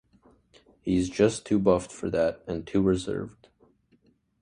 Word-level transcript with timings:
He's 0.81 1.11
just 1.11 1.45
too 1.45 1.59
buffed 1.59 1.91
for 1.91 2.09
that, 2.09 2.43
and 2.47 2.65
too 2.65 2.81
reserved. 2.81 3.49